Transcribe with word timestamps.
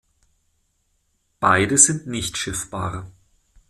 Beide 1.39 1.77
sind 1.77 2.07
nicht 2.07 2.35
schiffbar. 2.35 3.11